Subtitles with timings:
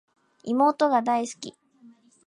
[0.57, 1.55] 妹が大好き